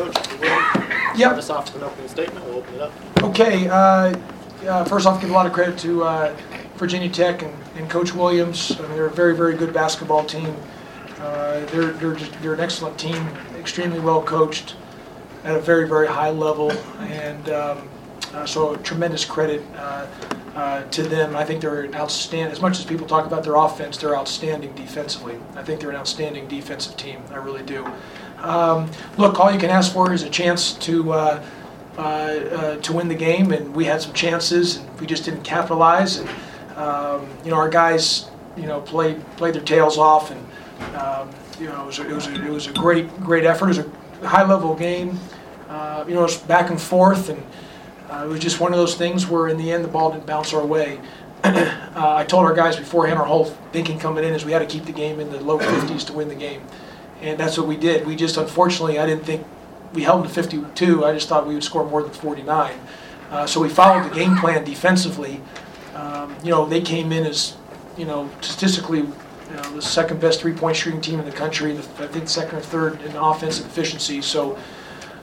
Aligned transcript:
Coach, 0.00 0.16
if 0.16 0.32
you 0.32 0.38
will, 0.40 1.18
Yep. 1.18 1.32
us 1.38 1.50
off 1.50 1.66
with 1.74 1.82
an 1.82 1.88
opening 1.88 2.08
statement, 2.08 2.46
we'll 2.46 2.56
open 2.58 2.74
it 2.74 2.80
up. 2.80 2.92
Okay, 3.22 3.68
uh, 3.68 4.14
uh, 4.66 4.84
first 4.84 5.06
off, 5.06 5.20
give 5.20 5.28
a 5.30 5.32
lot 5.32 5.44
of 5.46 5.52
credit 5.52 5.76
to 5.78 6.04
uh, 6.04 6.32
Virginia 6.76 7.08
Tech 7.08 7.42
and 7.42 7.52
and 7.76 7.88
Coach 7.88 8.14
Williams. 8.14 8.76
I 8.78 8.82
mean, 8.82 8.96
They're 8.96 9.06
a 9.06 9.10
very, 9.10 9.34
very 9.34 9.54
good 9.54 9.72
basketball 9.72 10.24
team. 10.24 10.54
Uh, 11.20 11.60
They're 11.72 11.92
they're 11.92 12.14
just- 12.14 12.32
they're 12.42 12.54
an 12.54 12.60
excellent 12.60 12.98
team, 12.98 13.28
extremely 13.58 14.00
well 14.00 14.22
coached 14.22 14.74
at 15.44 15.54
a 15.56 15.60
very, 15.60 15.86
very 15.88 16.06
high 16.06 16.30
level, 16.30 16.72
and 17.00 17.48
um, 17.50 17.88
uh, 18.34 18.44
so 18.46 18.76
tremendous 18.76 19.24
credit 19.24 19.62
uh, 19.78 20.06
uh, 20.56 20.82
to 20.90 21.02
them. 21.02 21.36
I 21.36 21.44
think 21.44 21.60
they're 21.62 21.82
an 21.82 21.94
outstanding, 21.94 22.52
as 22.52 22.60
much 22.60 22.78
as 22.78 22.84
people 22.84 23.06
talk 23.06 23.24
about 23.26 23.44
their 23.44 23.56
offense, 23.56 23.96
they're 23.96 24.16
outstanding 24.16 24.72
defensively. 24.74 25.36
I 25.56 25.62
think 25.62 25.80
they're 25.80 25.90
an 25.90 25.96
outstanding 25.96 26.48
defensive 26.48 26.96
team, 26.96 27.22
I 27.32 27.36
really 27.36 27.62
do. 27.62 27.86
Um, 28.42 28.90
Look, 29.16 29.38
all 29.38 29.52
you 29.52 29.58
can 29.58 29.70
ask 29.70 29.92
for 29.92 30.12
is 30.12 30.22
a 30.22 30.30
chance 30.30 30.72
to 30.74 31.12
uh, 31.12 31.46
uh, 31.98 32.02
uh, 32.02 32.76
to 32.76 32.92
win 32.92 33.08
the 33.08 33.14
game, 33.14 33.52
and 33.52 33.74
we 33.74 33.84
had 33.84 34.00
some 34.00 34.12
chances, 34.12 34.76
and 34.76 35.00
we 35.00 35.06
just 35.06 35.24
didn't 35.24 35.42
capitalize. 35.42 36.16
And 36.18 36.28
um, 36.76 37.28
you 37.44 37.50
know, 37.50 37.56
our 37.56 37.68
guys, 37.68 38.30
you 38.56 38.66
know, 38.66 38.80
played 38.80 39.20
played 39.36 39.54
their 39.54 39.62
tails 39.62 39.98
off, 39.98 40.30
and 40.30 40.40
um, 40.96 41.30
you 41.60 41.66
know, 41.66 41.82
it 41.82 41.86
was 41.86 41.98
a, 41.98 42.08
it 42.08 42.14
was 42.14 42.26
a, 42.26 42.46
it 42.46 42.50
was 42.50 42.66
a 42.68 42.72
great 42.72 43.14
great 43.20 43.44
effort. 43.44 43.66
It 43.66 43.76
was 43.76 43.78
a 44.22 44.28
high 44.28 44.44
level 44.44 44.74
game. 44.74 45.18
Uh, 45.68 46.04
you 46.08 46.14
know, 46.14 46.20
it 46.20 46.24
was 46.24 46.38
back 46.38 46.70
and 46.70 46.80
forth, 46.80 47.28
and 47.28 47.42
uh, 48.10 48.24
it 48.24 48.28
was 48.28 48.40
just 48.40 48.60
one 48.60 48.72
of 48.72 48.78
those 48.78 48.96
things 48.96 49.26
where, 49.26 49.48
in 49.48 49.56
the 49.56 49.70
end, 49.70 49.84
the 49.84 49.88
ball 49.88 50.10
didn't 50.10 50.26
bounce 50.26 50.52
our 50.52 50.64
way. 50.64 51.00
uh, 51.44 52.14
I 52.16 52.24
told 52.24 52.44
our 52.44 52.54
guys 52.54 52.76
beforehand, 52.76 53.18
our 53.18 53.24
whole 53.26 53.46
thinking 53.72 53.98
coming 53.98 54.24
in 54.24 54.34
is 54.34 54.44
we 54.44 54.52
had 54.52 54.58
to 54.58 54.66
keep 54.66 54.84
the 54.84 54.92
game 54.92 55.20
in 55.20 55.30
the 55.30 55.40
low 55.40 55.58
50s 55.58 56.06
to 56.06 56.12
win 56.12 56.28
the 56.28 56.34
game, 56.34 56.62
and 57.20 57.38
that's 57.38 57.58
what 57.58 57.66
we 57.66 57.76
did. 57.76 58.06
We 58.06 58.16
just, 58.16 58.36
unfortunately, 58.36 58.98
I 58.98 59.06
didn't 59.06 59.24
think 59.24 59.46
we 59.92 60.02
held 60.02 60.22
them 60.22 60.28
to 60.28 60.34
52. 60.34 61.04
I 61.04 61.12
just 61.12 61.28
thought 61.28 61.46
we 61.46 61.54
would 61.54 61.64
score 61.64 61.84
more 61.84 62.02
than 62.02 62.12
49. 62.12 62.74
Uh, 63.30 63.46
so 63.46 63.60
we 63.60 63.68
followed 63.68 64.10
the 64.10 64.14
game 64.14 64.36
plan 64.36 64.64
defensively. 64.64 65.40
Um, 65.94 66.34
you 66.42 66.50
know, 66.50 66.66
they 66.66 66.80
came 66.80 67.12
in 67.12 67.26
as, 67.26 67.56
you 67.96 68.04
know, 68.04 68.30
statistically, 68.40 69.00
you 69.00 69.56
know, 69.56 69.74
the 69.74 69.82
second 69.82 70.20
best 70.20 70.40
three-point 70.40 70.76
shooting 70.76 71.00
team 71.00 71.18
in 71.18 71.26
the 71.26 71.32
country. 71.32 71.72
The, 71.72 72.04
I 72.04 72.06
think 72.06 72.28
second 72.28 72.58
or 72.58 72.62
third 72.62 73.00
in 73.02 73.14
offensive 73.16 73.66
efficiency. 73.66 74.22
So, 74.22 74.58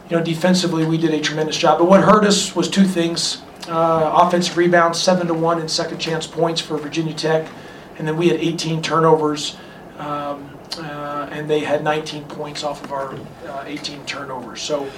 you 0.09 0.17
know, 0.17 0.23
defensively 0.23 0.85
we 0.85 0.97
did 0.97 1.13
a 1.13 1.21
tremendous 1.21 1.57
job. 1.57 1.79
But 1.79 1.85
what 1.85 2.01
hurt 2.01 2.25
us 2.25 2.55
was 2.55 2.69
two 2.69 2.85
things: 2.85 3.41
uh, 3.67 4.11
offensive 4.13 4.57
rebounds, 4.57 4.99
seven 4.99 5.27
to 5.27 5.33
one, 5.33 5.59
and 5.59 5.69
second 5.69 5.99
chance 5.99 6.27
points 6.27 6.61
for 6.61 6.77
Virginia 6.77 7.13
Tech, 7.13 7.49
and 7.97 8.07
then 8.07 8.17
we 8.17 8.29
had 8.29 8.39
18 8.39 8.81
turnovers. 8.81 9.57
Um, 9.97 10.56
uh, 10.77 11.29
and 11.31 11.49
they 11.49 11.59
had 11.59 11.83
19 11.83 12.25
points 12.25 12.63
off 12.63 12.83
of 12.83 12.91
our 12.91 13.15
uh, 13.47 13.63
18 13.65 14.05
turnovers. 14.05 14.61
So, 14.61 14.89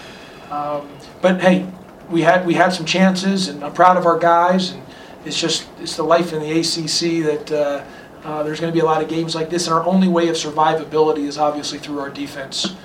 um, 0.51 0.89
but 1.21 1.41
hey, 1.41 1.67
we 2.09 2.21
had 2.21 2.45
we 2.45 2.53
had 2.53 2.69
some 2.69 2.85
chances, 2.85 3.47
and 3.47 3.63
I'm 3.63 3.73
proud 3.73 3.97
of 3.97 4.05
our 4.05 4.17
guys. 4.17 4.71
And 4.71 4.83
it's 5.25 5.39
just 5.39 5.67
it's 5.79 5.95
the 5.95 6.03
life 6.03 6.33
in 6.33 6.39
the 6.39 6.51
ACC 6.51 7.23
that 7.25 7.51
uh, 7.51 7.83
uh, 8.23 8.43
there's 8.43 8.59
going 8.59 8.71
to 8.71 8.75
be 8.75 8.81
a 8.81 8.85
lot 8.85 9.01
of 9.01 9.09
games 9.09 9.35
like 9.35 9.49
this, 9.49 9.67
and 9.67 9.73
our 9.73 9.85
only 9.85 10.07
way 10.07 10.27
of 10.27 10.35
survivability 10.35 11.27
is 11.27 11.37
obviously 11.37 11.79
through 11.79 11.99
our 11.99 12.09
defense. 12.09 12.75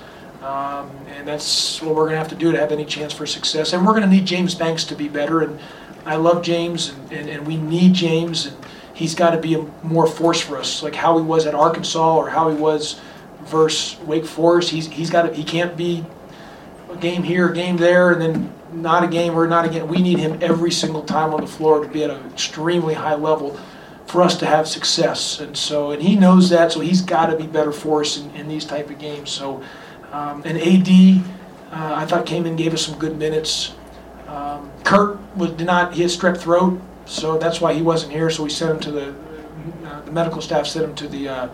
Um, 0.41 0.91
and 1.07 1.27
that's 1.27 1.81
what 1.81 1.95
we're 1.95 2.03
going 2.03 2.13
to 2.13 2.19
have 2.19 2.27
to 2.27 2.35
do 2.35 2.51
to 2.51 2.59
have 2.59 2.71
any 2.71 2.85
chance 2.85 3.11
for 3.11 3.25
success. 3.25 3.73
And 3.73 3.83
we're 3.83 3.93
going 3.93 4.03
to 4.03 4.09
need 4.09 4.27
James 4.27 4.53
Banks 4.53 4.83
to 4.85 4.95
be 4.95 5.09
better. 5.09 5.41
And 5.41 5.59
I 6.05 6.17
love 6.17 6.43
James, 6.43 6.89
and, 6.89 7.11
and, 7.11 7.29
and 7.29 7.47
we 7.47 7.57
need 7.57 7.93
James. 7.93 8.45
And 8.45 8.55
he's 8.95 9.13
got 9.13 9.31
to 9.31 9.37
be 9.37 9.53
a 9.53 9.61
more 9.83 10.07
force 10.07 10.41
for 10.41 10.57
us, 10.57 10.81
like 10.81 10.95
how 10.95 11.17
he 11.17 11.23
was 11.23 11.45
at 11.45 11.53
Arkansas 11.53 12.15
or 12.15 12.29
how 12.29 12.49
he 12.49 12.55
was 12.55 12.99
versus 13.43 13.99
Wake 14.01 14.25
Forest. 14.25 14.71
He's 14.71 14.87
he's 14.87 15.11
got 15.11 15.35
he 15.35 15.43
can't 15.43 15.77
be 15.77 16.03
a 16.89 16.95
game 16.97 17.21
here, 17.21 17.49
a 17.49 17.53
game 17.53 17.77
there, 17.77 18.11
and 18.11 18.21
then 18.21 18.53
not 18.71 19.03
a 19.03 19.07
game 19.07 19.35
or 19.35 19.47
not 19.47 19.65
a 19.65 19.69
game. 19.69 19.87
We 19.87 20.01
need 20.01 20.17
him 20.17 20.39
every 20.41 20.71
single 20.71 21.03
time 21.03 21.33
on 21.33 21.41
the 21.41 21.47
floor 21.47 21.83
to 21.83 21.87
be 21.87 22.03
at 22.03 22.09
an 22.09 22.25
extremely 22.31 22.93
high 22.93 23.15
level 23.15 23.59
for 24.07 24.21
us 24.21 24.37
to 24.37 24.45
have 24.45 24.67
success. 24.67 25.39
And 25.39 25.55
so, 25.55 25.91
and 25.91 26.01
he 26.01 26.15
knows 26.15 26.49
that, 26.49 26.71
so 26.71 26.79
he's 26.79 27.01
got 27.01 27.27
to 27.27 27.37
be 27.37 27.47
better 27.47 27.71
for 27.71 28.01
us 28.01 28.17
in, 28.17 28.29
in 28.35 28.47
these 28.47 28.65
type 28.65 28.89
of 28.89 28.99
games. 28.99 29.29
So, 29.29 29.63
um, 30.11 30.43
and 30.45 30.57
AD, 30.57 31.23
uh, 31.71 31.95
I 31.95 32.05
thought 32.05 32.25
came 32.25 32.45
in, 32.45 32.55
gave 32.55 32.73
us 32.73 32.85
some 32.85 32.97
good 32.99 33.17
minutes. 33.17 33.73
Um, 34.27 34.71
Kurt 34.83 35.19
was 35.35 35.51
did 35.51 35.67
not 35.67 35.93
he 35.93 36.01
had 36.01 36.11
strep 36.11 36.37
throat, 36.37 36.79
so 37.05 37.37
that's 37.37 37.61
why 37.61 37.73
he 37.73 37.81
wasn't 37.81 38.11
here. 38.11 38.29
So 38.29 38.43
we 38.43 38.49
sent 38.49 38.71
him 38.71 38.79
to 38.81 38.91
the 38.91 39.15
uh, 39.85 40.01
the 40.01 40.11
medical 40.11 40.41
staff 40.41 40.67
sent 40.67 40.85
him 40.85 40.95
to 40.95 41.07
the 41.07 41.29
uh, 41.29 41.49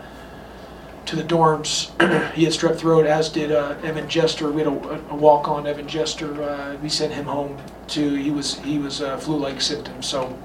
to 1.06 1.16
the 1.16 1.22
dorms. 1.22 1.90
he 2.34 2.44
had 2.44 2.52
strep 2.52 2.76
throat, 2.76 3.06
as 3.06 3.28
did 3.28 3.52
uh, 3.52 3.76
Evan 3.82 4.08
Jester. 4.08 4.50
We 4.50 4.62
had 4.62 4.72
a, 4.72 5.00
a 5.10 5.14
walk 5.14 5.48
on 5.48 5.66
Evan 5.66 5.88
Jester. 5.88 6.42
Uh, 6.42 6.76
we 6.82 6.88
sent 6.88 7.12
him 7.12 7.26
home 7.26 7.58
to 7.88 8.14
He 8.14 8.30
was 8.30 8.58
he 8.60 8.78
was 8.78 9.02
uh, 9.02 9.16
flu-like 9.18 9.60
symptoms. 9.60 10.06
So 10.06 10.38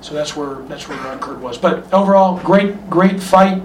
so 0.00 0.14
that's 0.14 0.36
where 0.36 0.56
that's 0.62 0.88
where 0.88 0.98
Kurt 1.18 1.38
was. 1.38 1.58
But 1.58 1.92
overall, 1.92 2.38
great 2.38 2.88
great 2.90 3.22
fight. 3.22 3.62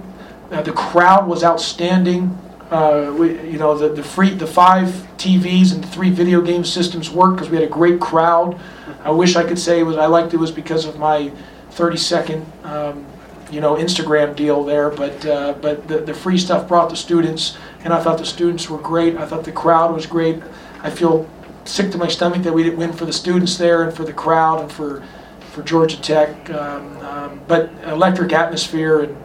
Uh, 0.50 0.62
the 0.62 0.72
crowd 0.72 1.26
was 1.26 1.44
outstanding. 1.44 2.36
Uh, 2.70 3.14
we, 3.18 3.40
you 3.48 3.58
know, 3.58 3.76
the, 3.76 3.88
the 3.88 4.02
free, 4.02 4.30
the 4.30 4.46
five 4.46 4.88
TVs 5.16 5.74
and 5.74 5.86
three 5.88 6.10
video 6.10 6.42
game 6.42 6.64
systems 6.64 7.10
worked 7.10 7.36
because 7.36 7.50
we 7.50 7.56
had 7.56 7.64
a 7.64 7.70
great 7.70 7.98
crowd. 7.98 8.60
I 9.02 9.10
wish 9.10 9.36
I 9.36 9.44
could 9.44 9.58
say 9.58 9.80
it 9.80 9.84
was, 9.84 9.96
I 9.96 10.06
liked 10.06 10.34
it 10.34 10.36
was 10.36 10.50
because 10.50 10.84
of 10.84 10.98
my 10.98 11.32
30 11.70 11.96
second, 11.96 12.52
um, 12.64 13.06
you 13.50 13.62
know, 13.62 13.76
Instagram 13.76 14.36
deal 14.36 14.64
there, 14.64 14.90
but, 14.90 15.24
uh, 15.24 15.54
but 15.54 15.88
the, 15.88 16.00
the 16.00 16.12
free 16.12 16.36
stuff 16.36 16.68
brought 16.68 16.90
the 16.90 16.96
students, 16.96 17.56
and 17.84 17.92
I 17.94 18.02
thought 18.02 18.18
the 18.18 18.26
students 18.26 18.68
were 18.68 18.78
great. 18.78 19.16
I 19.16 19.24
thought 19.24 19.44
the 19.44 19.52
crowd 19.52 19.94
was 19.94 20.04
great. 20.04 20.42
I 20.82 20.90
feel 20.90 21.28
sick 21.64 21.90
to 21.92 21.98
my 21.98 22.08
stomach 22.08 22.42
that 22.42 22.52
we 22.52 22.62
didn't 22.62 22.78
win 22.78 22.92
for 22.92 23.06
the 23.06 23.12
students 23.12 23.56
there 23.56 23.84
and 23.84 23.96
for 23.96 24.04
the 24.04 24.12
crowd 24.12 24.60
and 24.60 24.70
for, 24.70 25.02
for 25.52 25.62
Georgia 25.62 26.00
Tech. 26.02 26.50
Um, 26.50 26.98
um, 26.98 27.40
but 27.48 27.70
electric 27.84 28.32
atmosphere 28.34 29.00
and 29.00 29.16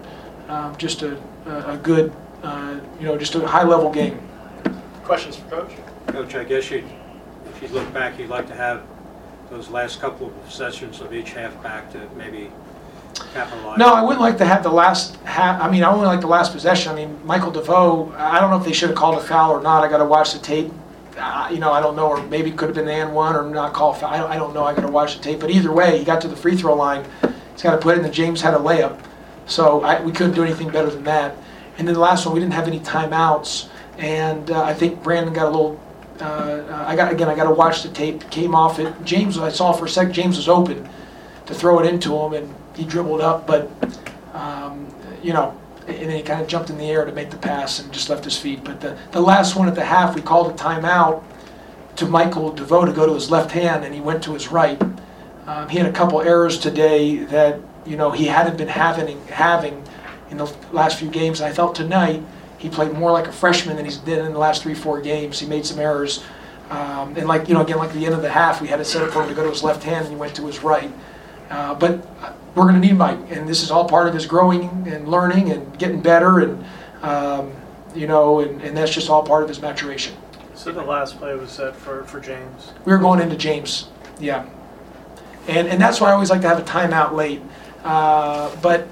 um, 0.50 0.78
just 0.78 1.02
a 1.02 1.22
a 1.46 1.78
good, 1.78 2.14
uh, 2.44 2.80
you 3.00 3.06
know, 3.06 3.18
just 3.18 3.36
a 3.36 3.48
high 3.48 3.64
level 3.64 3.92
game. 3.92 4.20
Questions 5.04 5.36
for 5.36 5.50
Coach? 5.50 5.72
Coach, 6.08 6.36
I 6.36 6.44
guess 6.44 6.70
you, 6.70 6.84
if 7.48 7.62
you 7.62 7.68
look 7.70 7.92
back, 7.94 8.20
you'd 8.20 8.30
like 8.30 8.48
to 8.48 8.56
have 8.56 8.84
those 9.50 9.70
last 9.70 10.00
couple 10.00 10.28
of 10.28 10.52
sessions 10.52 11.02
of 11.02 11.14
each 11.14 11.31
half 11.31 11.62
back 11.64 11.92
to 11.92 12.09
maybe 12.16 12.52
capitalize. 13.34 13.78
No, 13.78 13.94
I 13.94 14.02
wouldn't 14.02 14.22
like 14.22 14.38
to 14.40 14.46
have 14.46 14.64
the 14.64 14.72
last 14.72 15.16
half. 15.24 15.62
I 15.62 15.70
mean, 15.70 15.84
I 15.84 15.92
only 15.92 16.06
like 16.06 16.22
the 16.22 16.28
last 16.28 16.52
possession. 16.52 16.92
I 16.92 16.96
mean, 16.96 17.20
Michael 17.26 17.52
DeVoe. 17.52 18.14
I 18.18 18.40
don't 18.40 18.50
know 18.50 18.58
if 18.58 18.66
they 18.66 18.74
should 18.74 18.90
have 18.90 18.98
called 18.98 19.18
a 19.18 19.24
foul 19.24 19.52
or 19.52 19.62
not. 19.62 19.84
I 19.84 19.90
got 19.90 19.98
to 19.98 20.06
watch 20.06 20.34
the 20.34 20.40
tape. 20.40 20.72
Uh, 21.18 21.48
you 21.52 21.60
know, 21.60 21.72
I 21.72 21.80
don't 21.80 21.96
know, 21.96 22.08
or 22.08 22.24
maybe 22.24 22.50
it 22.50 22.58
could 22.58 22.70
have 22.70 22.75
been 22.75 22.88
an 22.88 23.08
and 23.08 23.14
one 23.14 23.36
or 23.36 23.44
not 23.48 23.74
call 23.74 23.94
foul. 23.94 24.10
I 24.10 24.18
don't, 24.18 24.31
I 24.31 24.36
don't 24.36 24.54
know. 24.54 24.64
I 24.64 24.74
got 24.74 24.81
to 24.81 24.92
watch 24.92 25.16
the 25.16 25.24
tape. 25.24 25.40
But 25.40 25.52
either 25.52 25.72
way, 25.72 26.00
he 26.00 26.04
got 26.04 26.22
to 26.22 26.28
the 26.28 26.36
free 26.36 26.56
throw 26.56 26.74
line. 26.75 27.06
He's 27.52 27.62
got 27.62 27.72
to 27.72 27.78
put 27.78 27.96
it 27.96 28.00
in. 28.00 28.04
The 28.04 28.10
James 28.10 28.42
had 28.42 28.56
a 28.56 28.58
layup, 28.58 29.00
so 29.46 29.81
I, 29.81 30.02
we 30.02 30.12
couldn't 30.12 30.34
do 30.34 30.44
anything 30.44 30.70
better 30.70 30.90
than 30.90 31.04
that. 31.04 31.36
And 31.78 31.88
then 31.88 31.96
the 31.96 32.02
last 32.02 32.26
one, 32.26 32.34
we 32.34 32.40
didn't 32.40 32.54
have 32.54 32.68
any 32.68 32.80
timeouts, 32.80 33.68
and 33.98 34.52
uh, 34.52 34.64
I 34.64 34.74
think 34.74 35.02
Brandon 35.04 35.34
got 35.34 35.48
a 35.48 35.50
little. 35.50 35.80
Uh, 36.22 36.24
uh, 36.24 36.86
I 36.88 36.96
got 36.96 37.12
again. 37.12 37.28
I 37.30 37.36
got 37.36 37.46
to 37.46 37.54
watch 37.54 37.84
the 37.84 37.90
tape. 37.90 38.30
Came 38.30 38.54
off 38.54 38.80
it. 38.80 38.94
James, 39.04 39.38
I 39.38 39.50
saw 39.50 39.74
for 39.74 39.86
a 39.86 39.90
sec. 39.90 40.12
James 40.12 40.38
was 40.38 40.48
open 40.48 40.88
to 41.48 41.54
throw 41.54 41.80
it 41.80 41.88
into 41.88 42.16
him, 42.16 42.34
and 42.34 42.56
he 42.76 42.86
dribbled 42.86 43.22
up, 43.22 43.48
but 43.48 43.70
um, 44.34 44.88
you 45.22 45.34
know, 45.34 45.58
and 45.88 46.10
then 46.10 46.18
he 46.18 46.22
kind 46.22 46.42
of 46.42 46.48
jumped 46.48 46.70
in 46.70 46.78
the 46.78 46.86
air 46.86 47.06
to 47.06 47.12
make 47.12 47.30
the 47.30 47.38
pass 47.38 47.80
and 47.80 47.92
just 47.92 48.10
left 48.10 48.24
his 48.24 48.38
feet. 48.38 48.64
But 48.64 48.82
the, 48.82 48.98
the 49.12 49.22
last 49.22 49.56
one 49.56 49.68
at 49.68 49.76
the 49.76 49.84
half, 49.84 50.16
we 50.16 50.22
called 50.22 50.52
a 50.52 50.64
timeout 50.64 51.24
to 51.98 52.06
Michael 52.08 52.52
DeVoe 52.52 52.86
to 52.86 52.94
go 52.94 53.06
to 53.06 53.14
his 53.14 53.30
left 53.30 53.52
hand, 53.52 53.84
and 53.84 53.94
he 53.94 54.02
went 54.02 54.24
to 54.24 54.34
his 54.34 54.50
right. 54.50 54.82
Um, 55.46 55.70
he 55.70 55.78
had 55.78 55.88
a 55.88 55.92
couple 55.92 56.22
errors 56.22 56.58
today 56.58 57.18
that 57.26 57.60
you 57.86 57.98
know 57.98 58.12
he 58.12 58.26
hadn't 58.26 58.58
been 58.58 58.68
having 58.68 59.26
having 59.28 59.84
in 60.30 60.38
the 60.38 60.46
last 60.72 61.00
few 61.00 61.10
games. 61.10 61.40
And 61.40 61.50
I 61.50 61.54
felt 61.54 61.76
tonight 61.76 62.22
he 62.58 62.70
played 62.70 62.94
more 62.94 63.12
like 63.12 63.28
a 63.28 63.32
freshman 63.32 63.76
than 63.76 63.86
he's 63.86 63.98
did 63.98 64.20
in 64.20 64.32
the 64.32 64.40
last 64.40 64.64
three 64.64 64.74
four 64.74 65.02
games. 65.02 65.40
He 65.40 65.46
made 65.46 65.66
some 65.66 65.80
errors, 65.80 66.24
um, 66.70 67.16
and 67.18 67.28
like 67.28 67.48
you 67.48 67.54
know 67.54 67.62
again 67.62 67.78
like 67.78 67.94
the 67.94 68.06
end 68.06 68.16
of 68.16 68.22
the 68.22 68.30
half, 68.30 68.62
we 68.62 68.70
had 68.70 68.80
it 68.80 68.86
set 68.86 69.02
up 69.04 69.12
for 69.12 69.22
him 69.22 69.30
to 69.30 69.36
go 69.36 69.44
to 69.44 69.50
his 69.50 69.64
left 69.64 69.84
hand, 69.84 70.06
and 70.06 70.14
he 70.14 70.20
went 70.20 70.36
to 70.36 70.46
his 70.46 70.64
right. 70.64 70.92
Uh, 71.50 71.75
but 71.75 72.08
we're 72.56 72.64
going 72.64 72.80
to 72.80 72.88
need 72.88 72.98
Mike, 72.98 73.20
and 73.30 73.48
this 73.48 73.64
is 73.64 73.72
all 73.72 73.88
part 73.88 74.08
of 74.08 74.14
his 74.14 74.25
growing 74.25 74.88
and 74.88 75.08
learning 75.08 75.52
and 75.52 75.78
getting 75.78 76.02
better, 76.02 76.40
and 76.40 76.66
um, 77.02 77.52
you 77.94 78.08
know, 78.08 78.40
and, 78.40 78.62
and 78.62 78.78
that's 78.78 78.94
just 78.94 79.10
all 79.10 79.24
part 79.24 79.44
of 79.44 79.50
his 79.50 79.62
maturation. 79.62 80.16
So 80.56 80.72
the 80.72 80.81
last 80.81 81.18
play 81.18 81.36
was 81.36 81.52
set 81.52 81.76
for, 81.76 82.06
for 82.06 82.19
James. 82.19 82.72
We 82.86 82.94
were 82.94 83.00
going 83.00 83.19
into 83.19 83.36
James, 83.36 83.90
yeah, 84.19 84.46
and 85.48 85.68
and 85.68 85.81
that's 85.81 86.00
why 86.00 86.10
I 86.10 86.14
always 86.14 86.30
like 86.30 86.42
to 86.42 86.48
have 86.48 86.60
a 86.60 86.64
timeout 86.64 87.14
late. 87.14 87.42
Uh, 87.84 88.56
but 88.62 88.88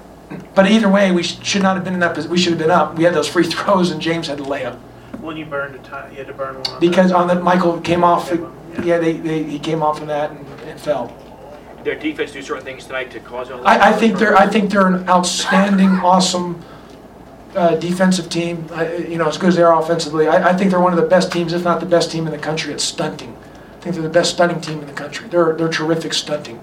but 0.54 0.70
either 0.70 0.88
way, 0.88 1.10
we 1.12 1.22
should 1.22 1.62
not 1.62 1.76
have 1.76 1.84
been 1.84 1.94
in 1.94 2.00
that. 2.00 2.14
posi- 2.16 2.28
We 2.28 2.38
should 2.38 2.52
have 2.52 2.58
been 2.60 2.70
up. 2.70 2.96
We 2.96 3.04
had 3.04 3.14
those 3.14 3.28
free 3.28 3.44
throws, 3.52 3.90
and 3.90 4.00
James 4.00 4.26
had 4.28 4.38
the 4.38 4.44
layup 4.44 4.76
When 5.20 5.36
you 5.36 5.44
burned 5.46 5.74
a 5.74 5.78
time, 5.78 6.10
you 6.12 6.18
had 6.18 6.26
to 6.28 6.32
burn 6.34 6.56
one. 6.56 6.66
on 6.68 6.80
because 6.80 7.10
that. 7.10 7.16
on 7.16 7.26
that, 7.28 7.42
Michael 7.42 7.80
came 7.80 8.04
off. 8.04 8.30
Yeah. 8.30 8.48
Yeah, 8.82 8.98
they, 8.98 9.12
they 9.12 9.42
he 9.42 9.58
came 9.58 9.82
off 9.82 10.00
of 10.00 10.06
that 10.08 10.30
and, 10.30 10.46
and 10.62 10.80
fell. 10.80 11.14
Their 11.84 11.94
defense 11.98 12.32
do 12.32 12.40
certain 12.42 12.64
things 12.64 12.86
tonight 12.86 13.10
to 13.10 13.20
cause 13.20 13.50
all 13.50 13.58
that? 13.62 13.66
I, 13.82 13.90
I 13.90 13.92
think 13.92 14.16
they're 14.18 14.36
I 14.36 14.46
think 14.46 14.70
they're 14.70 14.86
an 14.86 15.06
outstanding, 15.08 15.88
awesome 15.90 16.62
uh, 17.54 17.74
defensive 17.76 18.30
team, 18.30 18.66
I- 18.72 18.94
you 18.96 19.18
know, 19.18 19.28
as 19.28 19.36
good 19.36 19.48
as 19.48 19.56
they 19.56 19.62
are 19.62 19.78
offensively. 19.78 20.26
I, 20.28 20.50
I 20.50 20.52
think 20.56 20.70
they're 20.70 20.80
one 20.80 20.94
of 20.94 20.98
the 21.02 21.06
best 21.08 21.30
teams, 21.30 21.52
if 21.52 21.64
not 21.64 21.80
the 21.80 21.86
best 21.86 22.10
team 22.10 22.24
in 22.26 22.32
the 22.32 22.38
country 22.38 22.72
at 22.72 22.80
stunting. 22.80 23.36
I 23.36 23.80
think 23.80 23.94
they're 23.96 24.02
the 24.04 24.08
best 24.08 24.30
stunting 24.34 24.60
team 24.62 24.80
in 24.80 24.86
the 24.86 24.92
country. 24.94 25.28
They're, 25.28 25.52
they're 25.54 25.68
terrific 25.68 26.14
stunting. 26.14 26.60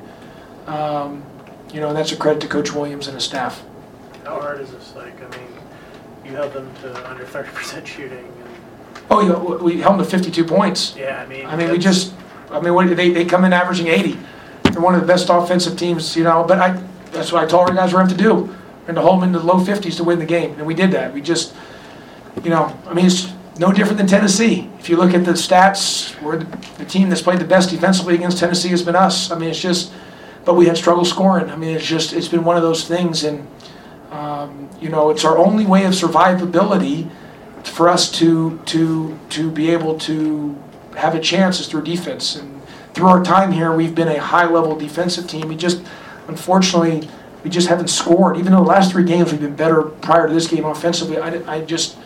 Um, 0.65 1.23
You 1.73 1.81
know, 1.81 1.89
and 1.89 1.97
that's 1.97 2.11
a 2.11 2.17
credit 2.17 2.41
to 2.41 2.47
Coach 2.47 2.73
Williams 2.73 3.07
and 3.07 3.15
his 3.15 3.23
staff. 3.23 3.63
How 4.25 4.39
hard 4.41 4.59
is 4.61 4.71
this? 4.71 4.93
Like, 4.95 5.15
I 5.23 5.37
mean, 5.37 5.47
you 6.25 6.31
held 6.31 6.53
them 6.53 6.71
to 6.81 7.09
under 7.09 7.25
thirty 7.25 7.49
percent 7.49 7.87
shooting 7.87 8.17
and, 8.19 8.35
Oh, 9.11 9.21
yeah, 9.21 9.37
we 9.39 9.75
we 9.75 9.81
held 9.81 9.97
them 9.99 10.05
to 10.05 10.09
52 10.11 10.43
points. 10.45 10.95
yeah, 10.95 11.23
I 11.23 11.25
mean. 11.25 11.45
I 11.45 11.55
mean, 11.55 11.71
we 11.71 11.79
just, 11.79 12.13
I 12.51 12.59
mean, 12.59 12.75
what, 12.75 12.95
they, 12.95 13.09
they 13.09 13.25
come 13.25 13.43
in 13.43 13.53
averaging 13.53 13.87
80. 13.87 14.19
They're 14.63 14.81
one 14.81 14.93
of 14.93 15.01
the 15.01 15.07
best 15.07 15.29
offensive 15.31 15.77
teams, 15.77 16.15
you 16.15 16.23
know, 16.23 16.43
but 16.47 16.59
I, 16.59 16.79
that's 17.11 17.31
what 17.31 17.43
I 17.43 17.47
told 17.47 17.69
our 17.69 17.75
guys 17.75 17.91
we're 17.91 18.03
going 18.05 18.15
to 18.15 18.23
do. 18.23 18.55
And 18.87 18.95
to 18.95 19.01
hold 19.01 19.21
them 19.21 19.23
in 19.29 19.31
the 19.31 19.39
low 19.39 19.55
50s 19.59 19.97
to 19.97 20.03
win 20.03 20.19
the 20.19 20.25
game, 20.27 20.51
and 20.59 20.65
we 20.67 20.75
did 20.75 20.91
that. 20.91 21.11
We 21.11 21.21
just, 21.21 21.55
you 22.43 22.51
know, 22.51 22.75
I 22.85 22.93
mean, 22.93 23.07
it's 23.07 23.31
no 23.57 23.71
different 23.73 23.97
than 23.97 24.05
Tennessee. 24.05 24.69
If 24.79 24.89
you 24.89 24.97
look 24.97 25.15
at 25.15 25.25
the 25.25 25.31
stats, 25.31 26.19
we're 26.21 26.37
the, 26.37 26.57
the 26.77 26.85
team 26.85 27.09
that's 27.09 27.21
played 27.23 27.39
the 27.39 27.45
best 27.45 27.71
defensively 27.71 28.13
against 28.13 28.37
Tennessee 28.37 28.69
has 28.69 28.83
been 28.83 28.95
us. 28.95 29.31
I 29.31 29.39
mean, 29.39 29.49
it's 29.49 29.59
just, 29.59 29.91
but 30.45 30.55
we 30.55 30.65
had 30.65 30.77
struggle 30.77 31.05
scoring. 31.05 31.49
I 31.49 31.55
mean, 31.55 31.75
it's 31.75 31.85
just, 31.85 32.13
it's 32.13 32.27
been 32.27 32.43
one 32.43 32.57
of 32.57 32.63
those 32.63 32.87
things, 32.87 33.23
and, 33.23 33.47
um, 34.11 34.69
you 34.81 34.89
know, 34.89 35.09
it's 35.09 35.25
our 35.25 35.37
only 35.37 35.65
way 35.65 35.85
of 35.85 35.93
survivability 35.93 37.09
for 37.63 37.89
us 37.89 38.09
to 38.09 38.57
to 38.65 39.19
to 39.29 39.51
be 39.51 39.69
able 39.69 39.97
to 39.99 40.57
have 40.95 41.13
a 41.13 41.19
chance 41.19 41.59
is 41.59 41.67
through 41.67 41.83
defense. 41.83 42.35
And 42.35 42.61
through 42.93 43.07
our 43.07 43.23
time 43.23 43.51
here, 43.51 43.71
we've 43.75 43.93
been 43.93 44.07
a 44.07 44.19
high-level 44.19 44.77
defensive 44.77 45.27
team. 45.27 45.47
We 45.47 45.55
just, 45.55 45.83
unfortunately, 46.27 47.07
we 47.43 47.49
just 47.49 47.67
haven't 47.67 47.89
scored. 47.89 48.37
Even 48.37 48.51
though 48.51 48.63
the 48.63 48.69
last 48.69 48.91
three 48.91 49.03
games 49.03 49.31
we've 49.31 49.41
been 49.41 49.55
better 49.55 49.83
prior 49.83 50.27
to 50.27 50.33
this 50.33 50.47
game 50.47 50.65
offensively, 50.65 51.17
I, 51.19 51.55
I 51.55 51.61
just, 51.61 51.97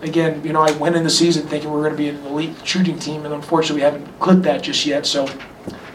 again, 0.00 0.42
you 0.44 0.52
know, 0.52 0.62
I 0.62 0.72
went 0.78 0.96
in 0.96 1.04
the 1.04 1.10
season 1.10 1.46
thinking 1.46 1.70
we 1.70 1.76
were 1.76 1.82
going 1.82 1.96
to 1.96 1.98
be 1.98 2.08
an 2.08 2.24
elite 2.26 2.56
shooting 2.64 2.98
team, 2.98 3.24
and 3.24 3.34
unfortunately, 3.34 3.76
we 3.76 3.82
haven't 3.82 4.06
clipped 4.18 4.42
that 4.44 4.62
just 4.62 4.86
yet. 4.86 5.06
So 5.06 5.28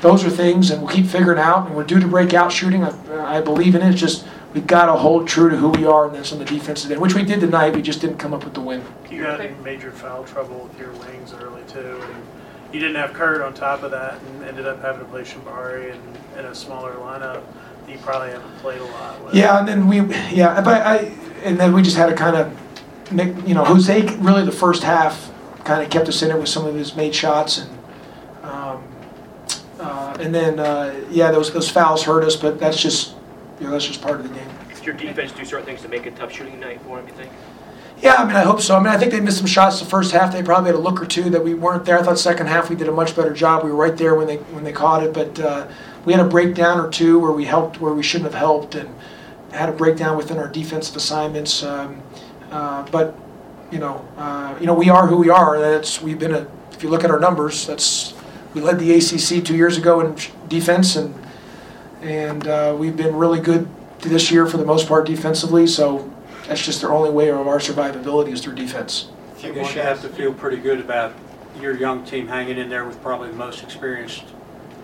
those 0.01 0.23
are 0.23 0.29
things, 0.29 0.71
and 0.71 0.81
we'll 0.81 0.93
keep 0.93 1.05
figuring 1.05 1.39
out. 1.39 1.67
And 1.67 1.75
we're 1.75 1.83
due 1.83 1.99
to 1.99 2.07
break 2.07 2.33
out 2.33 2.51
shooting. 2.51 2.83
I, 2.83 3.37
I 3.37 3.41
believe 3.41 3.75
in 3.75 3.81
it. 3.81 3.91
It's 3.91 3.99
just 3.99 4.25
we've 4.53 4.67
got 4.67 4.87
to 4.87 4.93
hold 4.93 5.27
true 5.27 5.49
to 5.49 5.57
who 5.57 5.69
we 5.69 5.85
are, 5.85 6.07
and 6.07 6.15
that's 6.15 6.31
on 6.31 6.39
the 6.39 6.45
defensive 6.45 6.91
end, 6.91 7.01
which 7.01 7.15
we 7.15 7.23
did 7.23 7.39
tonight. 7.39 7.75
We 7.75 7.81
just 7.81 8.01
didn't 8.01 8.17
come 8.17 8.33
up 8.33 8.43
with 8.43 8.53
the 8.53 8.61
win. 8.61 8.83
You 9.09 9.23
got 9.23 9.41
in 9.41 9.61
major 9.63 9.91
foul 9.91 10.23
trouble 10.23 10.59
with 10.59 10.79
your 10.79 10.91
wings 10.93 11.33
early 11.33 11.63
too, 11.67 12.01
and 12.13 12.23
you 12.73 12.79
didn't 12.79 12.95
have 12.95 13.13
Kurt 13.13 13.41
on 13.41 13.53
top 13.53 13.83
of 13.83 13.91
that, 13.91 14.21
and 14.21 14.43
ended 14.43 14.67
up 14.67 14.81
having 14.81 15.01
to 15.01 15.07
play 15.07 15.23
Shembari 15.23 15.93
in, 15.93 16.39
in 16.39 16.45
a 16.45 16.55
smaller 16.55 16.93
lineup. 16.93 17.43
You 17.87 17.97
probably 17.97 18.29
haven't 18.29 18.55
played 18.57 18.79
a 18.79 18.85
lot 18.85 19.25
with. 19.25 19.33
Yeah, 19.33 19.59
and 19.59 19.67
then 19.67 19.87
we, 19.87 20.01
yeah, 20.31 20.61
but 20.61 20.85
I, 20.85 21.11
and 21.43 21.59
then 21.59 21.73
we 21.73 21.81
just 21.81 21.97
had 21.97 22.05
to 22.05 22.15
kind 22.15 22.35
of, 22.35 23.11
make 23.11 23.35
you 23.47 23.55
know, 23.55 23.65
Jose 23.65 24.15
really 24.17 24.45
the 24.45 24.51
first 24.51 24.83
half 24.83 25.31
kind 25.63 25.81
of 25.83 25.89
kept 25.89 26.07
us 26.07 26.21
in 26.21 26.29
it 26.29 26.37
with 26.37 26.49
some 26.49 26.67
of 26.67 26.75
his 26.75 26.95
made 26.95 27.15
shots 27.15 27.57
and, 27.57 27.78
and 30.19 30.33
then 30.33 30.59
uh, 30.59 30.93
yeah, 31.09 31.31
those 31.31 31.51
those 31.51 31.69
fouls 31.69 32.03
hurt 32.03 32.23
us, 32.23 32.35
but 32.35 32.59
that's 32.59 32.81
just, 32.81 33.15
you 33.59 33.65
know, 33.65 33.71
that's 33.71 33.85
just 33.85 34.01
part 34.01 34.19
of 34.19 34.27
the 34.27 34.33
game. 34.33 34.47
Does 34.69 34.83
your 34.83 34.95
defense 34.95 35.31
do 35.31 35.45
certain 35.45 35.65
things 35.65 35.81
to 35.81 35.87
make 35.87 36.05
it 36.05 36.15
tough 36.15 36.31
shooting 36.31 36.59
night 36.59 36.81
for 36.81 36.99
him, 36.99 37.07
you 37.07 37.13
think? 37.13 37.31
Yeah, 38.01 38.15
I 38.15 38.25
mean, 38.25 38.35
I 38.35 38.43
hope 38.43 38.61
so. 38.61 38.77
I 38.77 38.79
mean, 38.79 38.87
I 38.87 38.97
think 38.97 39.11
they 39.11 39.19
missed 39.19 39.39
some 39.39 39.47
shots 39.47 39.79
the 39.79 39.85
first 39.85 40.13
half. 40.13 40.31
They 40.31 40.41
probably 40.41 40.67
had 40.67 40.75
a 40.75 40.81
look 40.81 41.01
or 41.01 41.05
two 41.05 41.29
that 41.31 41.43
we 41.43 41.53
weren't 41.53 41.83
there. 41.83 41.99
I 41.99 42.03
thought 42.03 42.17
second 42.17 42.47
half 42.47 42.69
we 42.69 42.77
did 42.77 42.87
a 42.87 42.93
much 42.93 43.13
better 43.13 43.33
job. 43.33 43.65
We 43.65 43.71
were 43.71 43.75
right 43.75 43.97
there 43.97 44.15
when 44.15 44.27
they 44.27 44.37
when 44.37 44.63
they 44.63 44.71
caught 44.71 45.03
it, 45.03 45.13
but 45.13 45.37
uh, 45.39 45.67
we 46.05 46.13
had 46.13 46.25
a 46.25 46.29
breakdown 46.29 46.79
or 46.79 46.89
two 46.89 47.19
where 47.19 47.31
we 47.31 47.43
helped 47.43 47.81
where 47.81 47.93
we 47.93 48.03
shouldn't 48.03 48.31
have 48.31 48.39
helped, 48.39 48.75
and 48.75 48.89
had 49.51 49.67
a 49.67 49.73
breakdown 49.73 50.15
within 50.15 50.37
our 50.37 50.47
defensive 50.47 50.95
assignments. 50.95 51.63
Um, 51.63 52.01
uh, 52.51 52.83
but 52.89 53.17
you 53.69 53.79
know, 53.79 54.07
uh, 54.17 54.55
you 54.59 54.65
know, 54.65 54.73
we 54.73 54.89
are 54.89 55.05
who 55.05 55.17
we 55.17 55.29
are. 55.29 55.59
That's 55.59 56.01
we've 56.01 56.19
been 56.19 56.33
a. 56.33 56.47
If 56.71 56.83
you 56.83 56.89
look 56.89 57.03
at 57.03 57.11
our 57.11 57.19
numbers, 57.19 57.67
that's 57.67 58.13
we 58.53 58.61
led 58.61 58.79
the 58.79 58.93
ACC 58.93 59.43
two 59.43 59.55
years 59.55 59.77
ago 59.77 59.99
in 60.01 60.15
defense, 60.47 60.95
and 60.95 61.13
and 62.01 62.47
uh, 62.47 62.75
we've 62.77 62.95
been 62.95 63.15
really 63.15 63.39
good 63.39 63.67
this 63.99 64.31
year 64.31 64.45
for 64.47 64.57
the 64.57 64.65
most 64.65 64.87
part 64.87 65.05
defensively. 65.05 65.67
So 65.67 66.11
that's 66.47 66.65
just 66.65 66.81
the 66.81 66.89
only 66.89 67.09
way 67.09 67.29
of 67.29 67.47
our 67.47 67.59
survivability 67.59 68.29
is 68.29 68.41
through 68.41 68.55
defense. 68.55 69.09
I 69.43 69.51
guess 69.51 69.75
you 69.75 69.81
have 69.81 70.01
to 70.01 70.09
feel 70.09 70.33
pretty 70.33 70.57
good 70.57 70.79
about 70.79 71.13
your 71.59 71.75
young 71.75 72.05
team 72.05 72.27
hanging 72.27 72.57
in 72.57 72.69
there 72.69 72.85
with 72.85 73.01
probably 73.01 73.29
the 73.29 73.35
most 73.35 73.63
experienced 73.63 74.23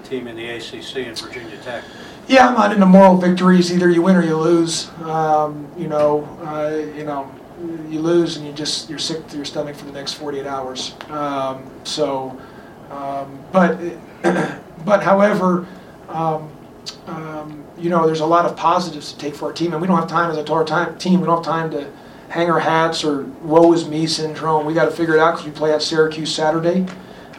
team 0.03 0.27
in 0.27 0.35
the 0.35 0.47
ACC 0.47 1.07
and 1.07 1.19
Virginia 1.19 1.57
Tech. 1.63 1.83
Yeah, 2.27 2.47
I'm 2.47 2.53
not 2.55 2.71
into 2.71 2.85
moral 2.85 3.17
victories. 3.17 3.71
Either 3.71 3.89
you 3.89 4.01
win 4.01 4.15
or 4.15 4.23
you 4.23 4.37
lose. 4.37 4.89
Um, 5.01 5.67
you 5.77 5.87
know, 5.87 6.23
uh, 6.43 6.97
you 6.97 7.03
know, 7.03 7.29
you 7.89 7.99
lose 7.99 8.37
and 8.37 8.45
you 8.45 8.53
just 8.53 8.89
you're 8.89 8.99
sick 8.99 9.27
to 9.27 9.35
your 9.35 9.45
stomach 9.45 9.75
for 9.75 9.85
the 9.85 9.91
next 9.91 10.13
48 10.13 10.45
hours. 10.45 10.95
Um, 11.09 11.69
so, 11.83 12.39
um, 12.91 13.39
but 13.51 13.77
but 14.85 15.03
however, 15.03 15.67
um, 16.09 16.49
um, 17.07 17.63
you 17.77 17.89
know, 17.89 18.05
there's 18.05 18.19
a 18.21 18.25
lot 18.25 18.45
of 18.45 18.55
positives 18.55 19.11
to 19.11 19.17
take 19.17 19.35
for 19.35 19.47
our 19.47 19.53
team, 19.53 19.73
and 19.73 19.81
we 19.81 19.87
don't 19.87 19.97
have 19.97 20.09
time 20.09 20.31
as 20.31 20.37
a 20.37 20.43
told 20.43 20.59
our 20.59 20.65
time, 20.65 20.97
team. 20.97 21.19
We 21.19 21.25
don't 21.27 21.37
have 21.37 21.45
time 21.45 21.71
to 21.71 21.91
hang 22.29 22.49
our 22.49 22.59
hats 22.59 23.03
or 23.03 23.23
woe 23.43 23.71
is 23.73 23.87
me 23.87 24.07
syndrome. 24.07 24.65
We 24.65 24.73
got 24.73 24.85
to 24.85 24.91
figure 24.91 25.15
it 25.15 25.19
out 25.19 25.31
because 25.31 25.45
we 25.45 25.51
play 25.51 25.73
at 25.73 25.81
Syracuse 25.81 26.33
Saturday. 26.33 26.85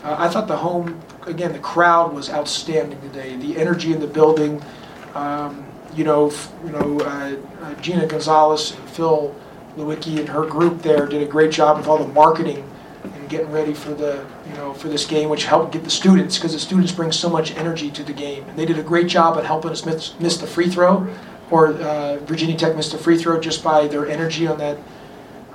Uh, 0.02 0.16
I 0.19 0.28
thought 0.28 0.46
the 0.46 0.56
home, 0.56 1.00
again, 1.26 1.52
the 1.52 1.58
crowd 1.58 2.14
was 2.14 2.31
outstanding 2.31 3.00
today. 3.00 3.37
The 3.37 3.58
energy 3.58 3.93
in 3.93 4.00
the 4.00 4.06
building, 4.06 4.62
um, 5.14 5.66
you 5.94 6.04
know, 6.04 6.28
f- 6.28 6.52
you 6.64 6.70
know, 6.70 7.00
uh, 7.00 7.37
uh, 7.62 7.75
Gina 7.81 8.06
Gonzalez 8.06 8.72
and 8.72 8.88
Phil 8.90 9.34
Lewicki 9.76 10.19
and 10.19 10.28
her 10.28 10.46
group 10.46 10.82
there 10.82 11.06
did 11.06 11.22
a 11.22 11.26
great 11.26 11.50
job 11.50 11.78
with 11.78 11.87
all 11.88 11.98
the 11.98 12.12
marketing 12.12 12.69
and 13.02 13.28
getting 13.28 13.50
ready 13.50 13.75
for 13.75 13.90
the, 13.90 14.25
you 14.48 14.54
know, 14.54 14.72
for 14.72 14.88
this 14.88 15.04
game, 15.04 15.28
which 15.28 15.44
helped 15.44 15.72
get 15.72 15.84
the 15.84 15.90
students 15.90 16.37
because 16.37 16.52
the 16.52 16.58
students 16.58 16.93
bring 16.93 17.12
so 17.12 17.28
much 17.28 17.54
energy 17.56 17.90
to 17.90 18.02
the 18.02 18.12
game, 18.12 18.44
and 18.48 18.58
they 18.58 18.66
did 18.66 18.78
a 18.78 18.82
great 18.82 19.06
job 19.08 19.37
at 19.38 19.44
helping 19.44 19.70
us 19.70 19.84
miss, 19.84 20.19
miss 20.20 20.37
the 20.37 20.46
free 20.46 20.69
throw, 20.69 21.06
or 21.50 21.75
uh, 21.75 22.16
Virginia 22.25 22.56
Tech 22.56 22.76
missed 22.76 22.93
the 22.93 22.98
free 22.98 23.19
throw 23.19 23.40
just 23.40 23.62
by 23.62 23.87
their 23.87 24.08
energy 24.08 24.46
on 24.46 24.58
that 24.58 24.78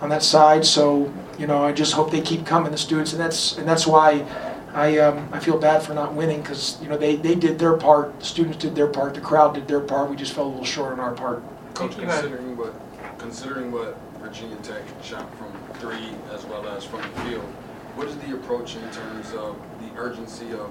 on 0.01 0.09
that 0.09 0.23
side. 0.23 0.65
So 0.65 1.13
you 1.37 1.47
know, 1.47 1.63
I 1.63 1.71
just 1.71 1.93
hope 1.93 2.11
they 2.11 2.21
keep 2.21 2.45
coming, 2.45 2.71
the 2.71 2.77
students, 2.77 3.13
and 3.13 3.21
that's 3.21 3.57
and 3.57 3.67
that's 3.67 3.87
why 3.87 4.25
I 4.73 4.99
um, 4.99 5.29
I 5.31 5.39
feel 5.39 5.57
bad 5.57 5.83
for 5.83 5.93
not 5.93 6.13
winning 6.13 6.41
because 6.41 6.81
you 6.81 6.89
know 6.89 6.97
they 6.97 7.15
they 7.15 7.35
did 7.35 7.59
their 7.59 7.75
part, 7.75 8.19
the 8.19 8.25
students 8.25 8.57
did 8.57 8.75
their 8.75 8.87
part, 8.87 9.13
the 9.13 9.21
crowd 9.21 9.53
did 9.53 9.67
their 9.67 9.81
part. 9.81 10.09
We 10.09 10.15
just 10.15 10.33
fell 10.33 10.47
a 10.47 10.49
little 10.49 10.65
short 10.65 10.93
on 10.93 10.99
our 10.99 11.13
part. 11.13 11.43
Coach, 11.73 11.97
considering 11.97 12.57
what, 12.57 12.73
considering 13.17 13.71
what 13.71 13.97
Virginia 14.21 14.57
Tech 14.57 14.83
shot 15.03 15.27
from 15.37 15.51
three 15.75 16.09
as 16.31 16.45
well 16.45 16.67
as 16.67 16.83
from 16.83 17.01
the 17.01 17.21
field, 17.21 17.53
what 17.95 18.07
is 18.07 18.15
the 18.17 18.33
approach 18.33 18.75
in 18.75 18.81
terms 18.91 19.33
of 19.33 19.55
the 19.81 19.99
urgency 19.99 20.51
of 20.53 20.69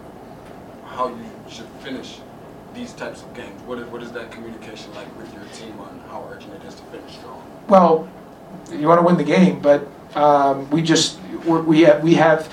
how 0.84 1.08
you 1.08 1.30
should 1.48 1.66
finish 1.82 2.18
these 2.74 2.92
types 2.92 3.22
of 3.22 3.34
games? 3.34 3.60
What 3.62 3.78
is, 3.78 3.86
what 3.88 4.02
is 4.02 4.12
that 4.12 4.30
communication 4.30 4.92
like 4.94 5.14
with 5.16 5.32
your 5.34 5.44
team 5.52 5.78
on 5.80 6.00
how 6.08 6.28
urgent 6.30 6.54
it 6.54 6.64
is 6.66 6.74
to 6.74 6.82
finish 6.84 7.16
strong? 7.16 7.44
Well, 7.68 8.08
you 8.72 8.88
want 8.88 9.00
to 9.00 9.06
win 9.06 9.16
the 9.16 9.24
game, 9.24 9.60
but 9.60 9.86
um, 10.14 10.68
we 10.70 10.82
just 10.82 11.18
we 11.46 11.82
have, 11.82 12.02
we 12.02 12.14
have, 12.14 12.52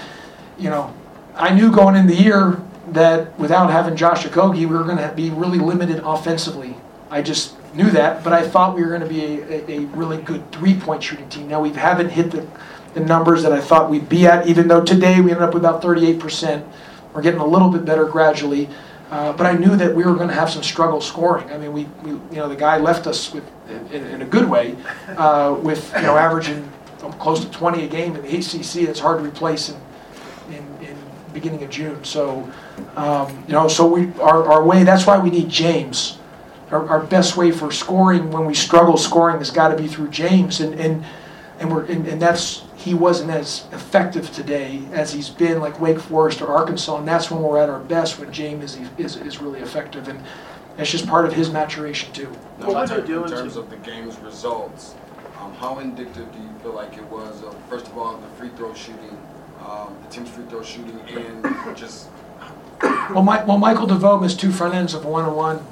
you 0.57 0.69
know, 0.69 0.93
I 1.35 1.53
knew 1.53 1.71
going 1.71 1.95
in 1.95 2.07
the 2.07 2.15
year 2.15 2.61
that 2.89 3.37
without 3.37 3.69
having 3.69 3.95
Josh 3.95 4.25
Okogie, 4.25 4.59
we 4.59 4.65
were 4.67 4.83
going 4.83 4.97
to 4.97 5.13
be 5.15 5.29
really 5.29 5.59
limited 5.59 6.01
offensively. 6.03 6.75
I 7.09 7.21
just 7.21 7.55
knew 7.73 7.89
that, 7.91 8.23
but 8.23 8.33
I 8.33 8.47
thought 8.47 8.75
we 8.75 8.81
were 8.81 8.89
going 8.89 9.01
to 9.01 9.07
be 9.07 9.23
a, 9.23 9.69
a, 9.69 9.77
a 9.77 9.79
really 9.87 10.21
good 10.21 10.51
three-point 10.51 11.03
shooting 11.03 11.29
team. 11.29 11.47
Now 11.47 11.61
we 11.61 11.71
haven't 11.71 12.09
hit 12.09 12.31
the, 12.31 12.47
the 12.97 13.05
numbers 13.05 13.43
that 13.43 13.51
I 13.51 13.61
thought 13.61 13.89
we'd 13.89 14.09
be 14.09 14.25
at, 14.25 14.47
even 14.47 14.67
though 14.67 14.83
today 14.83 15.21
we 15.21 15.31
ended 15.31 15.43
up 15.43 15.53
with 15.53 15.63
about 15.63 15.81
38%. 15.81 16.67
We're 17.13 17.21
getting 17.21 17.39
a 17.39 17.45
little 17.45 17.69
bit 17.69 17.85
better 17.85 18.05
gradually. 18.05 18.69
Uh, 19.09 19.31
but 19.33 19.45
I 19.45 19.53
knew 19.53 19.75
that 19.77 19.95
we 19.95 20.03
were 20.03 20.15
going 20.15 20.27
to 20.27 20.33
have 20.33 20.49
some 20.49 20.63
struggle 20.63 20.99
scoring. 20.99 21.49
I 21.49 21.57
mean, 21.57 21.71
we, 21.71 21.85
we 22.03 22.11
you 22.11 22.37
know, 22.37 22.49
the 22.49 22.55
guy 22.55 22.77
left 22.77 23.07
us 23.07 23.31
with, 23.33 23.43
in, 23.69 24.05
in 24.05 24.21
a 24.21 24.25
good 24.25 24.49
way, 24.49 24.75
uh, 25.15 25.57
with 25.61 25.93
you 25.95 26.01
know 26.01 26.17
averaging 26.17 26.69
close 27.17 27.45
to 27.45 27.49
20 27.51 27.85
a 27.85 27.87
game 27.87 28.17
in 28.17 28.21
the 28.21 28.27
ACC. 28.27 28.87
It's 28.89 28.99
hard 28.99 29.19
to 29.19 29.23
replace 29.23 29.69
in, 29.69 29.79
in, 30.49 30.85
in 30.85 30.97
beginning 31.33 31.63
of 31.63 31.69
June. 31.69 32.03
So, 32.03 32.51
um, 32.97 33.45
you 33.47 33.53
know, 33.53 33.69
so 33.69 33.87
we 33.87 34.11
our, 34.19 34.43
our 34.51 34.63
way. 34.65 34.83
That's 34.83 35.07
why 35.07 35.17
we 35.17 35.29
need 35.29 35.47
James. 35.49 36.17
Our, 36.71 36.85
our 36.89 36.99
best 36.99 37.37
way 37.37 37.51
for 37.51 37.71
scoring 37.71 38.29
when 38.29 38.45
we 38.45 38.53
struggle 38.53 38.97
scoring 38.97 39.37
has 39.37 39.51
got 39.51 39.69
to 39.69 39.77
be 39.81 39.87
through 39.87 40.09
James, 40.09 40.59
and 40.59 40.77
and 40.77 41.05
and 41.59 41.71
we're 41.71 41.85
and, 41.85 42.07
and 42.07 42.21
that's 42.21 42.63
he 42.75 42.93
wasn't 42.93 43.31
as 43.31 43.65
effective 43.71 44.31
today 44.31 44.81
as 44.91 45.11
he's 45.11 45.29
been 45.29 45.59
like 45.59 45.79
Wake 45.79 45.99
Forest 45.99 46.41
or 46.41 46.47
Arkansas, 46.47 46.97
and 46.97 47.07
that's 47.07 47.29
when 47.31 47.41
we're 47.41 47.57
at 47.57 47.69
our 47.69 47.79
best 47.79 48.19
when 48.19 48.31
James 48.31 48.75
is 48.75 48.89
is, 48.97 49.15
is 49.17 49.41
really 49.41 49.59
effective, 49.59 50.07
and 50.07 50.19
that's 50.77 50.91
just 50.91 51.07
part 51.07 51.25
of 51.25 51.33
his 51.33 51.49
maturation 51.49 52.11
too. 52.13 52.31
Now, 52.59 52.67
What 52.67 52.91
in 52.91 52.97
would 52.97 53.09
you 53.09 53.17
In 53.17 53.23
in 53.23 53.29
terms 53.37 53.53
ter- 53.55 53.59
of 53.61 53.69
the 53.69 53.77
game's 53.77 54.17
results, 54.19 54.95
um, 55.41 55.53
how 55.55 55.79
indicative 55.79 56.31
do 56.31 56.39
you 56.39 56.49
feel 56.61 56.73
like 56.73 56.97
it 56.97 57.05
was 57.05 57.43
of, 57.43 57.55
first 57.69 57.87
of 57.87 57.97
all, 57.97 58.15
the 58.17 58.27
free 58.37 58.49
throw 58.55 58.73
shooting, 58.73 59.17
um, 59.67 59.95
the 60.03 60.09
team's 60.09 60.29
free 60.29 60.45
throw 60.45 60.61
shooting, 60.63 60.99
and 61.09 61.75
just 61.75 62.07
Well, 63.09 63.23
my, 63.23 63.43
well, 63.43 63.57
Michael 63.57 63.87
DeVoe 63.87 64.19
missed 64.19 64.39
two 64.39 64.51
front 64.51 64.75
ends 64.75 64.93
of 64.93 65.03
one 65.05 65.25
and 65.25 65.35
one. 65.35 65.65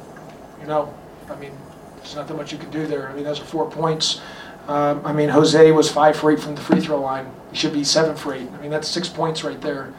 You 0.60 0.68
know, 0.68 0.94
I 1.30 1.36
mean, 1.36 1.52
there's 1.98 2.16
not 2.16 2.28
that 2.28 2.36
much 2.36 2.52
you 2.52 2.58
can 2.58 2.72
do 2.72 2.88
there. 2.88 3.10
I 3.10 3.14
mean, 3.14 3.24
those 3.24 3.40
are 3.40 3.46
four 3.46 3.70
points. 3.70 4.22
Um, 4.68 5.02
I 5.06 5.14
mean, 5.14 5.30
Jose 5.30 5.72
was 5.72 5.92
five 5.92 6.16
for 6.16 6.32
eight 6.32 6.40
from 6.40 6.56
the 6.56 6.62
free 6.62 6.82
throw 6.82 7.00
line. 7.00 7.28
He 7.52 7.58
should 7.58 7.74
be 7.74 7.84
seven 7.84 8.16
for 8.16 8.34
eight. 8.34 8.50
I 8.52 8.62
mean, 8.62 8.72
that's 8.72 8.88
six 8.88 9.08
points 9.08 9.44
right 9.44 9.60
there. 9.62 9.94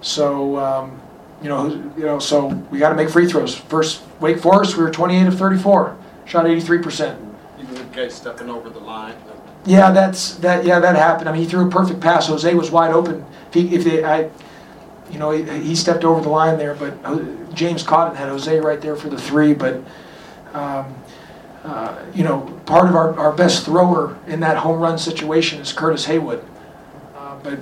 So, 0.00 0.56
um, 0.56 1.00
you 1.42 1.48
know, 1.48 1.68
you 1.96 2.04
know, 2.04 2.18
so 2.18 2.48
we 2.70 2.78
got 2.78 2.90
to 2.90 2.94
make 2.94 3.10
free 3.10 3.26
throws. 3.26 3.54
First, 3.54 4.02
Wake 4.20 4.38
Forest, 4.38 4.76
we 4.76 4.82
were 4.84 4.90
28 4.90 5.26
of 5.26 5.38
34, 5.38 5.96
shot 6.24 6.46
83%. 6.46 7.34
Even 7.60 7.74
with 7.74 7.92
guys 7.92 8.14
stepping 8.14 8.48
over 8.48 8.70
the 8.70 8.78
line, 8.78 9.14
Yeah, 9.66 9.90
that's 9.90 10.36
that. 10.36 10.64
Yeah, 10.64 10.80
that 10.80 10.96
happened. 10.96 11.28
I 11.28 11.32
mean, 11.32 11.42
he 11.42 11.48
threw 11.48 11.66
a 11.66 11.70
perfect 11.70 12.00
pass. 12.00 12.28
Jose 12.28 12.54
was 12.54 12.70
wide 12.70 12.92
open. 12.92 13.24
If, 13.48 13.54
he, 13.54 13.74
if 13.74 13.84
they, 13.84 14.02
I, 14.02 14.30
you 15.10 15.18
know, 15.18 15.30
he, 15.32 15.42
he 15.60 15.74
stepped 15.74 16.04
over 16.04 16.22
the 16.22 16.30
line 16.30 16.56
there, 16.56 16.74
but 16.74 17.54
James 17.54 17.82
caught 17.82 18.06
it 18.06 18.10
and 18.10 18.18
had 18.18 18.28
Jose 18.30 18.58
right 18.60 18.80
there 18.80 18.96
for 18.96 19.10
the 19.10 19.18
three. 19.20 19.52
But, 19.52 19.82
um, 20.54 20.94
uh, 21.64 22.04
you 22.14 22.24
know, 22.24 22.40
part 22.66 22.88
of 22.88 22.94
our, 22.94 23.18
our 23.18 23.32
best 23.32 23.64
thrower 23.64 24.18
in 24.26 24.40
that 24.40 24.56
home 24.56 24.80
run 24.80 24.98
situation 24.98 25.60
is 25.60 25.72
Curtis 25.72 26.06
Haywood, 26.06 26.44
uh, 27.14 27.36
but 27.42 27.58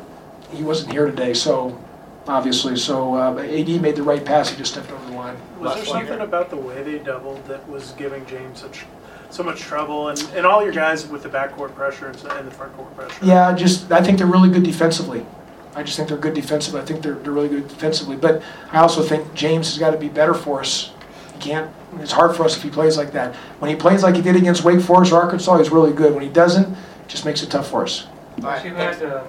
he 0.51 0.63
wasn't 0.63 0.93
here 0.93 1.07
today, 1.07 1.35
so 1.35 1.79
obviously, 2.27 2.77
so 2.77 3.15
uh, 3.15 3.39
AD 3.39 3.69
made 3.83 3.97
the 3.97 4.03
right 4.03 4.25
pass. 4.25 4.51
He 4.51 4.57
just 4.57 4.73
stepped 4.73 4.91
over 4.91 5.05
the 5.07 5.17
line. 5.17 5.37
Was 5.59 5.75
there 5.75 5.83
Last 5.83 5.89
one. 5.89 6.07
something 6.07 6.21
about 6.21 6.51
the 6.51 6.57
way 6.57 6.83
they 6.83 6.99
doubled 6.99 7.45
that 7.47 7.69
was 7.69 7.93
giving 7.93 8.25
James 8.27 8.61
such 8.61 8.85
so 9.31 9.43
much 9.43 9.61
trouble, 9.61 10.09
and, 10.09 10.19
and 10.35 10.47
all 10.47 10.63
your 10.63 10.73
guys 10.73 11.07
with 11.07 11.23
the 11.23 11.29
backcourt 11.29 11.75
pressure 11.75 12.07
and, 12.07 12.17
and 12.25 12.47
the 12.47 12.51
front 12.51 12.75
court 12.77 12.95
pressure? 12.97 13.25
Yeah, 13.25 13.55
just 13.55 13.91
I 13.93 14.03
think 14.03 14.19
they're 14.19 14.27
really 14.27 14.51
good 14.51 14.63
defensively. 14.63 15.27
I 15.75 15.83
just 15.83 15.97
think 15.97 16.09
they're 16.09 16.19
good 16.19 16.35
defensively. 16.35 16.81
I 16.81 16.85
think 16.85 17.03
they're, 17.03 17.15
they're 17.15 17.33
really 17.33 17.49
good 17.49 17.69
defensively. 17.69 18.17
But 18.17 18.43
I 18.73 18.79
also 18.79 19.03
think 19.03 19.35
James 19.35 19.69
has 19.69 19.79
got 19.79 19.91
to 19.91 19.99
be 19.99 20.09
better 20.09 20.35
for 20.35 20.61
us. 20.61 20.93
He 21.39 21.51
can't. 21.51 21.71
It's 22.01 22.13
hard 22.13 22.35
for 22.37 22.45
us 22.45 22.57
if 22.57 22.63
he 22.63 22.71
plays 22.71 22.97
like 22.97 23.13
that. 23.13 23.35
When 23.61 23.71
he 23.71 23.77
plays 23.77 24.03
like 24.03 24.17
he 24.17 24.23
did 24.23 24.35
against 24.35 24.65
Wake 24.65 24.81
Forest 24.81 25.13
or 25.13 25.23
Arkansas, 25.23 25.59
he's 25.59 25.71
really 25.71 25.93
good. 25.93 26.13
When 26.15 26.23
he 26.23 26.29
doesn't, 26.29 26.73
it 26.73 27.09
just 27.09 27.25
makes 27.25 27.43
it 27.43 27.51
tough 27.51 27.71
for 27.71 27.85
us. 27.85 28.07
All 28.39 28.45
right, 28.45 28.65
You've 28.65 28.77
had, 28.77 29.03
uh, 29.03 29.25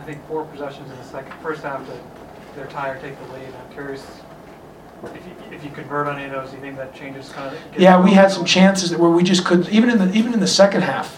I 0.00 0.04
think, 0.04 0.24
four 0.28 0.44
possessions 0.44 0.90
in 0.90 0.96
the 0.96 1.04
second, 1.04 1.32
first 1.42 1.62
half 1.62 1.86
that 1.86 1.96
they're 2.54 2.66
tired, 2.66 3.00
take 3.00 3.18
the 3.18 3.32
lead. 3.32 3.46
I'm 3.46 3.72
curious 3.72 4.06
if 5.04 5.26
you, 5.26 5.56
if 5.56 5.64
you 5.64 5.70
convert 5.70 6.06
on 6.06 6.18
any 6.18 6.26
of 6.26 6.32
those, 6.32 6.50
do 6.50 6.56
you 6.56 6.62
think 6.62 6.76
that 6.76 6.94
changes 6.94 7.30
kind 7.30 7.54
of? 7.54 7.78
Yeah, 7.78 8.02
we 8.02 8.12
had 8.12 8.30
some 8.30 8.44
chances 8.44 8.90
that 8.90 9.00
where 9.00 9.10
we 9.10 9.22
just 9.22 9.44
couldn't. 9.44 9.70
Even 9.70 9.88
in 9.88 9.98
the 9.98 10.12
even 10.12 10.34
in 10.34 10.40
the 10.40 10.46
second 10.46 10.82
half, 10.82 11.16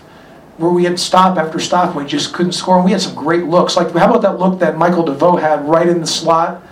where 0.58 0.70
we 0.70 0.84
had 0.84 0.98
stop 1.00 1.36
after 1.36 1.58
stop, 1.58 1.96
we 1.96 2.04
just 2.04 2.32
couldn't 2.32 2.52
score. 2.52 2.76
And 2.76 2.84
we 2.84 2.92
had 2.92 3.00
some 3.00 3.16
great 3.16 3.44
looks. 3.44 3.76
Like 3.76 3.90
how 3.92 4.08
about 4.08 4.22
that 4.22 4.38
look 4.38 4.60
that 4.60 4.78
Michael 4.78 5.04
DeVoe 5.04 5.36
had 5.36 5.66
right 5.66 5.88
in 5.88 6.00
the 6.00 6.06
slot, 6.06 6.62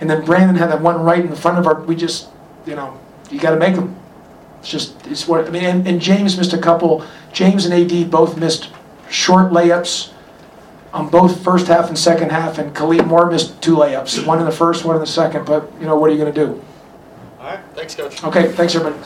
and 0.00 0.10
then 0.10 0.24
Brandon 0.24 0.56
had 0.56 0.70
that 0.70 0.80
one 0.80 1.00
right 1.02 1.20
in 1.20 1.30
the 1.30 1.36
front 1.36 1.58
of 1.58 1.66
our. 1.66 1.80
We 1.82 1.94
just, 1.94 2.28
you 2.66 2.74
know, 2.74 2.98
you 3.30 3.40
got 3.40 3.50
to 3.50 3.58
make 3.58 3.74
them. 3.74 3.96
It's 4.60 4.68
just 4.68 5.06
it's 5.06 5.28
what 5.28 5.46
I 5.46 5.50
mean. 5.50 5.64
And, 5.64 5.86
and 5.86 6.00
James 6.00 6.36
missed 6.36 6.52
a 6.52 6.58
couple. 6.58 7.04
James 7.32 7.66
and 7.66 7.74
AD 7.74 8.10
both 8.10 8.36
missed 8.36 8.70
short 9.10 9.52
layups 9.52 10.12
on 10.92 11.08
both 11.08 11.42
first 11.44 11.66
half 11.66 11.88
and 11.88 11.98
second 11.98 12.30
half, 12.30 12.58
and 12.58 12.74
Khalid 12.74 13.06
Moore 13.06 13.30
missed 13.30 13.60
two 13.60 13.76
layups, 13.76 14.26
one 14.26 14.38
in 14.38 14.44
the 14.44 14.52
first, 14.52 14.84
one 14.84 14.96
in 14.96 15.00
the 15.00 15.06
second. 15.06 15.44
But 15.44 15.70
you 15.78 15.86
know 15.86 15.96
what 15.96 16.10
are 16.10 16.14
you 16.14 16.18
going 16.18 16.32
to 16.32 16.46
do? 16.46 16.64
All 17.38 17.46
right, 17.46 17.60
thanks, 17.74 17.94
Coach. 17.94 18.24
Okay, 18.24 18.50
thanks 18.52 18.74
everybody. 18.74 19.02